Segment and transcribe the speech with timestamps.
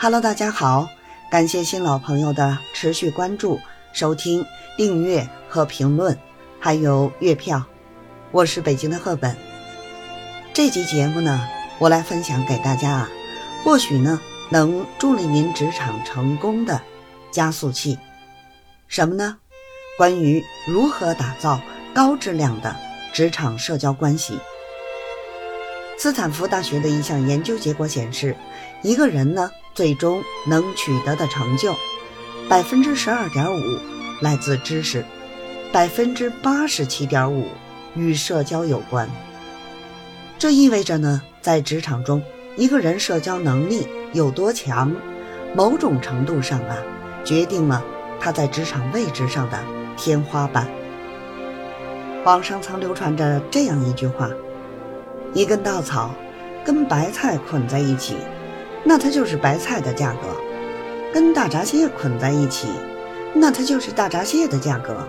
[0.00, 0.88] Hello，大家好，
[1.28, 3.58] 感谢新老朋友的持续关注、
[3.92, 6.16] 收听、订阅和评论，
[6.60, 7.64] 还有月票。
[8.30, 9.36] 我是北京的赫本。
[10.54, 11.40] 这期节目呢，
[11.80, 13.10] 我来分享给大家啊，
[13.64, 14.20] 或许呢
[14.50, 16.80] 能助力您职场成功的
[17.32, 17.98] 加速器。
[18.86, 19.38] 什么呢？
[19.96, 21.60] 关于如何打造
[21.92, 22.76] 高质量的
[23.12, 24.38] 职场社交关系。
[25.98, 28.36] 斯坦福大学的一项研究结果显示，
[28.82, 31.72] 一个人呢最终能取得的成就，
[32.48, 33.78] 百分之十二点五
[34.20, 35.04] 来自知识，
[35.72, 37.46] 百分之八十七点五
[37.94, 39.08] 与社交有关。
[40.36, 42.20] 这意味着呢，在职场中，
[42.56, 44.92] 一个人社交能力有多强，
[45.54, 46.76] 某种程度上啊，
[47.24, 47.84] 决定了
[48.18, 49.60] 他在职场位置上的
[49.96, 50.66] 天花板。
[52.24, 54.28] 网上曾流传着这样一句话。
[55.34, 56.10] 一根稻草
[56.64, 58.16] 跟白菜捆在一起，
[58.84, 60.28] 那它就是白菜的价格；
[61.12, 62.68] 跟大闸蟹捆在一起，
[63.34, 65.06] 那它就是大闸蟹的价格。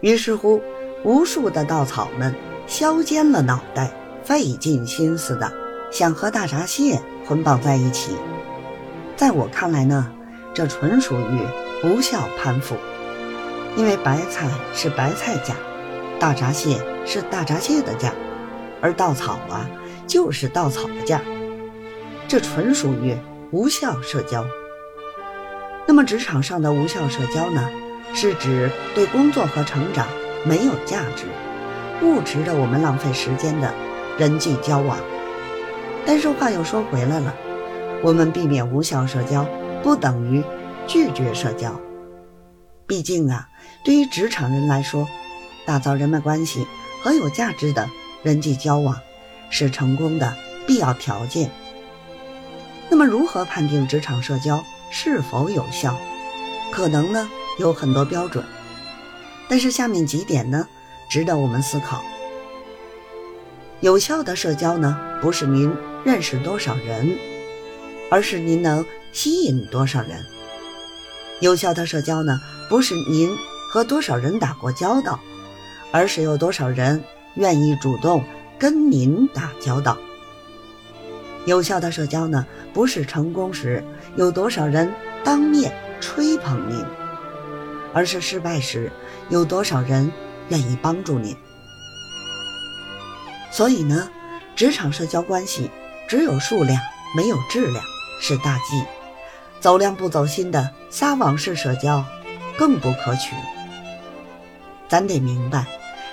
[0.00, 0.62] 于是乎，
[1.04, 2.34] 无数的稻草们
[2.66, 3.90] 削尖了脑袋，
[4.22, 5.50] 费尽心思的
[5.90, 8.12] 想和大闸蟹捆绑在一起。
[9.16, 10.12] 在我看来呢，
[10.52, 11.40] 这纯属于
[11.84, 12.76] 无效攀附，
[13.76, 15.54] 因为白菜是白菜价，
[16.20, 18.12] 大闸蟹是大闸蟹的价。
[18.82, 19.66] 而稻草啊，
[20.06, 21.20] 就是稻草的价，
[22.28, 23.16] 这纯属于
[23.50, 24.44] 无效社交。
[25.86, 27.70] 那么，职场上的无效社交呢，
[28.14, 30.06] 是指对工作和成长
[30.44, 31.24] 没有价值、
[32.00, 33.72] 不值得我们浪费时间的
[34.18, 34.98] 人际交往。
[36.04, 37.34] 但是话又说回来了，
[38.02, 39.46] 我们避免无效社交，
[39.82, 40.42] 不等于
[40.86, 41.80] 拒绝社交。
[42.86, 43.48] 毕竟啊，
[43.84, 45.06] 对于职场人来说，
[45.64, 46.66] 打造人脉关系
[47.02, 47.88] 和有价值的。
[48.22, 48.98] 人际交往
[49.50, 50.34] 是成功的
[50.66, 51.48] 必要条件。
[52.88, 55.96] 那么，如何判定职场社交是否有效？
[56.72, 57.28] 可能呢
[57.58, 58.44] 有很多标准，
[59.48, 60.66] 但是下面几点呢
[61.08, 62.02] 值得我们思考。
[63.80, 65.72] 有效的社交呢，不是您
[66.04, 67.16] 认识多少人，
[68.10, 70.24] 而是您能吸引多少人。
[71.40, 73.36] 有效的社交呢，不是您
[73.70, 75.20] 和多少人打过交道，
[75.92, 77.02] 而是有多少人。
[77.34, 78.24] 愿意主动
[78.58, 79.98] 跟您打交道，
[81.46, 83.82] 有效的社交呢，不是成功时
[84.16, 84.92] 有多少人
[85.24, 86.84] 当面吹捧您，
[87.94, 88.92] 而是失败时
[89.30, 90.10] 有多少人
[90.48, 91.34] 愿意帮助您。
[93.50, 94.10] 所以呢，
[94.54, 95.70] 职场社交关系
[96.08, 96.78] 只有数量
[97.16, 97.82] 没有质量
[98.20, 98.84] 是大忌，
[99.60, 102.04] 走量不走心的撒网式社交
[102.58, 103.34] 更不可取。
[104.88, 105.64] 咱得明白。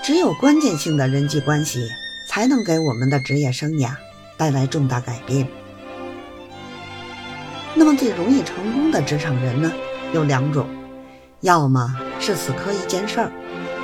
[0.00, 1.86] 只有关键性的人际关系，
[2.28, 3.94] 才能给我们的职业生涯
[4.38, 5.46] 带来重大改变。
[7.74, 9.70] 那么，最容易成功的职场人呢，
[10.14, 10.66] 有两种：
[11.42, 13.30] 要么是死磕一件事儿，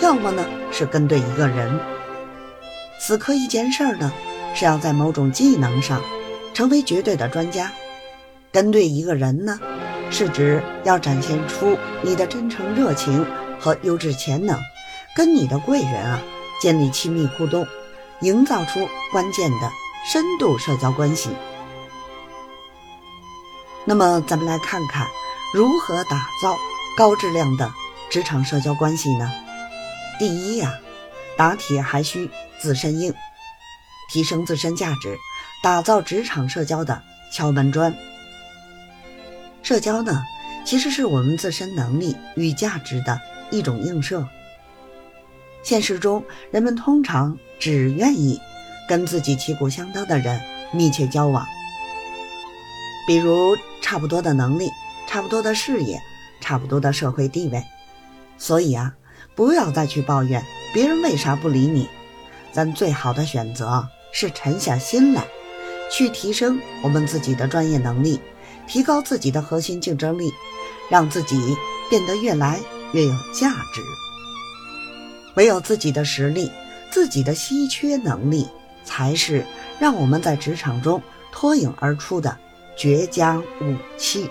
[0.00, 1.78] 要么呢是跟对一个人。
[2.98, 4.12] 死磕一件事儿呢，
[4.54, 6.02] 是要在某种技能上
[6.52, 7.66] 成为绝对的专家；
[8.50, 9.58] 跟对一个人呢，
[10.10, 13.24] 是指要展现出你的真诚、热情
[13.60, 14.58] 和优质潜能。
[15.16, 16.20] 跟你的贵人啊
[16.60, 17.66] 建立亲密互动，
[18.20, 19.72] 营造出关键的
[20.10, 21.28] 深度社交关系。
[23.84, 25.06] 那么，咱们来看看
[25.52, 26.56] 如何打造
[26.96, 27.70] 高质量的
[28.08, 29.30] 职场社交关系呢？
[30.18, 30.72] 第一呀，
[31.36, 33.12] 打铁还需自身硬，
[34.10, 35.18] 提升自身价值，
[35.62, 37.94] 打造职场社交的敲门砖。
[39.62, 40.24] 社交呢，
[40.64, 43.20] 其实是我们自身能力与价值的
[43.50, 44.26] 一种映射。
[45.62, 48.40] 现实中，人们通常只愿意
[48.88, 50.40] 跟自己旗鼓相当的人
[50.72, 51.46] 密切交往，
[53.06, 54.70] 比如差不多的能力、
[55.06, 56.00] 差不多的事业、
[56.40, 57.62] 差不多的社会地位。
[58.38, 58.94] 所以啊，
[59.34, 61.86] 不要再去抱怨别人为啥不理你，
[62.50, 65.22] 咱最好的选择是沉下心来，
[65.90, 68.18] 去提升我们自己的专业能力，
[68.66, 70.32] 提高自己的核心竞争力，
[70.88, 71.36] 让自己
[71.90, 72.58] 变得越来
[72.92, 73.82] 越有价值。
[75.36, 76.50] 唯有自己的实力、
[76.90, 78.48] 自己的稀缺能力，
[78.88, 79.44] 才是
[79.78, 82.34] 让我们在职场中脱颖而出的
[82.74, 84.30] 绝佳武器。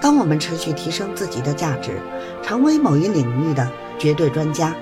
[0.00, 1.98] 当我们持续提升自己的价值，
[2.44, 3.68] 成为某一领域的
[3.98, 4.72] 绝对专家，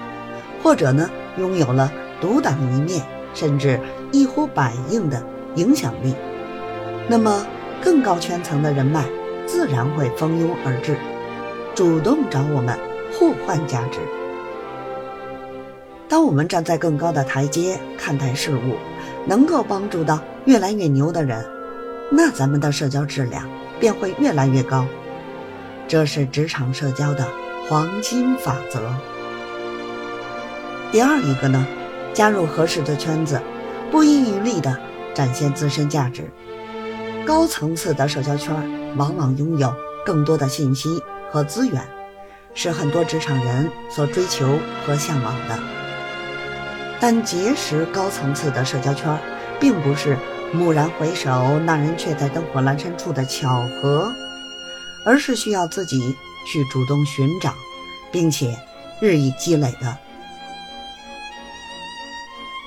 [0.63, 1.09] 或者呢
[1.39, 1.91] 拥有了
[2.21, 3.03] 独当一面，
[3.33, 3.81] 甚至
[4.13, 5.25] 一呼百应的
[5.55, 6.15] 影响力，
[7.09, 7.47] 那么
[7.83, 9.07] 更高圈层的人脉
[9.47, 10.99] 自然会蜂拥而至，
[11.75, 12.79] 主动找我们
[13.19, 13.99] 互换价值。
[16.15, 18.77] 当我们站在更高的台阶看待事物，
[19.27, 21.45] 能够帮助到越来越牛的人，
[22.09, 23.51] 那咱们的社交质量
[23.81, 24.87] 便会越来越高。
[25.89, 27.27] 这是职场社交的
[27.69, 28.95] 黄金法则。
[30.93, 31.67] 第二一个呢，
[32.13, 33.41] 加入合适的圈子，
[33.91, 34.73] 不遗余力地
[35.15, 36.31] 展现自身价值。
[37.27, 38.55] 高层次的社交圈
[38.97, 39.75] 往往拥有
[40.07, 41.03] 更多的信息
[41.33, 41.85] 和资源，
[42.55, 44.47] 是很多职场人所追求
[44.87, 45.84] 和向往的。
[47.07, 49.15] 但结识高层次的社交圈，
[49.61, 50.17] 并不是
[50.55, 54.11] 蓦然回首，那人却在灯火阑珊处的巧合，
[55.05, 56.17] 而是需要自己
[56.51, 57.53] 去主动寻找，
[58.11, 58.57] 并且
[59.03, 59.99] 日益积累的。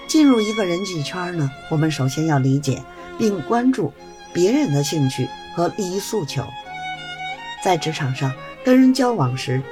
[0.07, 2.83] 进入一个人际圈呢，我们首先要理解
[3.17, 3.91] 并关注
[4.35, 6.43] 别人的兴趣和利益诉求。
[7.63, 8.31] 在职场上
[8.63, 9.63] 跟人交往时，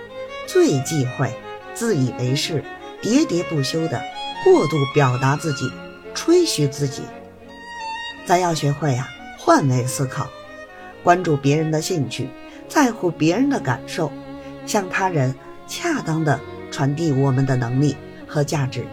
[0.48, 1.32] 最忌讳
[1.76, 2.64] 自以为是、
[3.04, 4.02] 喋喋不休的
[4.46, 5.70] 过度表达自己、
[6.14, 7.02] 吹嘘自己。
[8.26, 9.10] 咱要学会啊，
[9.40, 10.28] 换位思考，
[11.04, 12.30] 关注别人的兴趣，
[12.70, 14.12] 在乎别人的感受，
[14.68, 15.34] 向他人
[15.68, 16.40] 恰当的
[16.70, 17.98] 传递我们的能力
[18.28, 18.86] 和价值。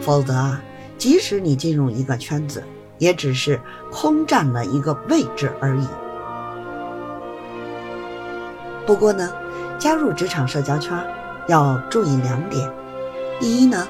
[0.00, 0.62] 否则啊。
[0.98, 2.64] 即使你进入一个圈子，
[2.96, 3.60] 也只是
[3.92, 5.86] 空占了一个位置而已。
[8.86, 9.30] 不过呢，
[9.78, 10.98] 加入职场社交圈
[11.48, 12.66] 要注意两点：
[13.38, 13.86] 第一呢，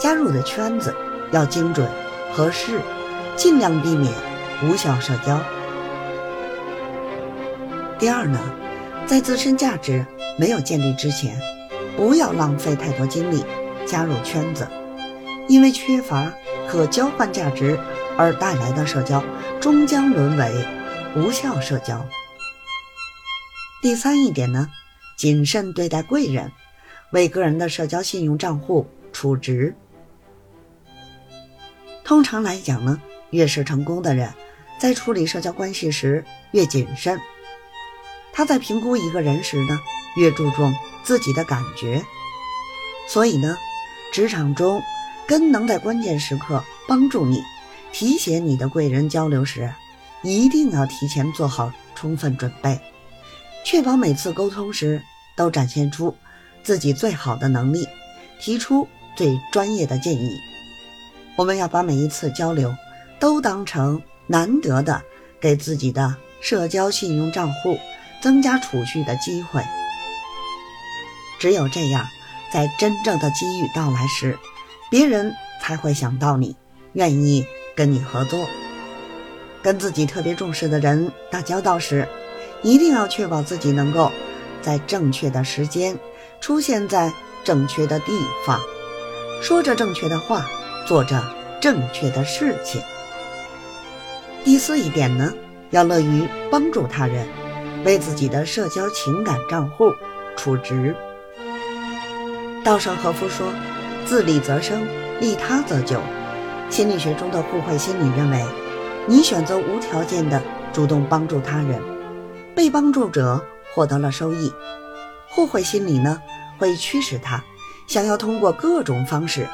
[0.00, 0.94] 加入的圈子
[1.30, 1.86] 要精准
[2.32, 2.80] 合适，
[3.36, 4.10] 尽量避免
[4.64, 5.38] 无效社交；
[7.98, 8.40] 第二呢，
[9.06, 10.04] 在自身价值
[10.38, 11.38] 没有建立之前，
[11.98, 13.44] 不要浪费太多精力
[13.86, 14.66] 加入圈子。
[15.48, 16.32] 因为缺乏
[16.66, 17.78] 可交换价值
[18.16, 19.22] 而带来的社交，
[19.60, 20.50] 终将沦为
[21.14, 22.02] 无效社交。
[23.82, 24.68] 第三一点呢，
[25.18, 26.50] 谨慎对待贵人，
[27.10, 29.74] 为个人的社交信用账户储值。
[32.10, 34.34] 通常来讲呢，越是成功的人，
[34.80, 37.20] 在处理社交关系时越谨慎。
[38.32, 39.78] 他在评估一个人时呢，
[40.16, 40.74] 越注重
[41.04, 42.04] 自己的感觉。
[43.06, 43.56] 所以呢，
[44.12, 44.82] 职场中。
[45.28, 47.40] 跟能在关键时刻帮助你、
[47.92, 49.72] 提携你的贵人交流时，
[50.24, 52.80] 一定要提前做好充分准备，
[53.64, 55.00] 确保每次沟通时
[55.36, 56.16] 都展现出
[56.64, 57.86] 自己最好的能力，
[58.40, 60.36] 提出最专业的建议。
[61.40, 62.76] 我们要把每一次交流
[63.18, 65.00] 都当成难得的
[65.40, 67.78] 给自己的社交信用账户
[68.20, 69.62] 增加储蓄的机会。
[71.38, 72.06] 只有这样，
[72.52, 74.38] 在真正的机遇到来时，
[74.90, 76.54] 别人才会想到你，
[76.92, 78.46] 愿意跟你合作。
[79.62, 82.06] 跟自己特别重视的人打交道时，
[82.60, 84.12] 一定要确保自己能够
[84.60, 85.98] 在正确的时间
[86.38, 87.10] 出现在
[87.44, 88.12] 正确的地
[88.44, 88.60] 方，
[89.40, 90.46] 说着正确的话，
[90.90, 91.22] 做着
[91.60, 92.82] 正确的事情。
[94.42, 95.32] 第四一点呢，
[95.70, 97.28] 要乐于帮助他人，
[97.84, 99.94] 为自己的社交情感账户
[100.36, 100.92] 储值。
[102.64, 103.46] 稻盛和夫说。
[104.04, 104.84] 自利则生，
[105.20, 106.00] 利他则久。
[106.68, 108.44] 心理学中的互惠心理认为，
[109.06, 110.42] 你选择无条件的
[110.72, 111.80] 主动帮助他人，
[112.56, 113.40] 被帮助者
[113.72, 114.52] 获得了收益。
[115.28, 116.20] 互惠心理呢，
[116.58, 117.40] 会驱使他
[117.86, 119.46] 想要通过各种方式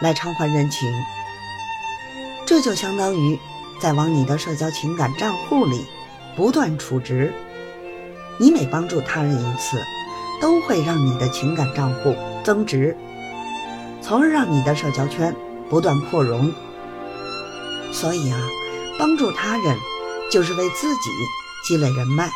[0.00, 0.92] 来偿还人情。
[2.46, 3.38] 这就相当于
[3.80, 5.86] 在往你的社交情感账户里
[6.36, 7.32] 不断储值。
[8.38, 9.76] 你每帮助他人一次，
[10.40, 12.96] 都会让你的情感账户增值。
[14.00, 15.34] 从而让你的社交圈
[15.70, 16.52] 不断扩容。
[17.92, 18.40] 所以啊，
[18.98, 19.76] 帮助他人
[20.30, 21.10] 就是为自己
[21.64, 22.28] 积累人脉。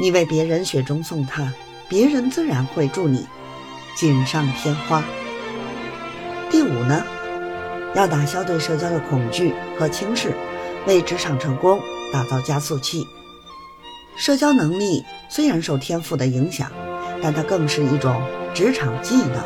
[0.00, 1.54] 你为别人雪中送炭，
[1.88, 3.24] 别人自然会助你
[3.96, 5.04] 锦上添花。
[6.54, 7.04] 第五呢，
[7.96, 10.32] 要打消对社交的恐惧和轻视，
[10.86, 11.80] 为职场成功
[12.12, 13.04] 打造加速器。
[14.16, 16.70] 社交能力虽然受天赋的影响，
[17.20, 18.22] 但它更是一种
[18.54, 19.42] 职场技能。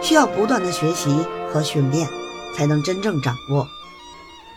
[0.00, 1.14] 需要不断的学习
[1.52, 2.08] 和训练，
[2.56, 3.68] 才能真正掌握，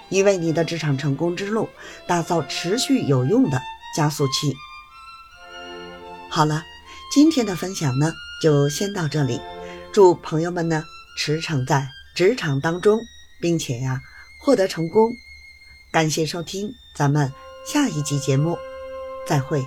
[0.07, 1.67] 以为你的职场成功之路
[2.07, 3.61] 打造持续有用的
[3.97, 4.55] 加速器。
[6.29, 6.63] 好了，
[7.13, 9.41] 今天的分享呢，就先到这里。
[9.91, 12.99] 祝朋友们呢，驰骋在职场当中，
[13.39, 14.01] 并且呀，
[14.37, 15.15] 获得成功。
[15.91, 17.31] 感谢收听，咱们
[17.65, 18.57] 下一集节目，
[19.27, 19.65] 再会。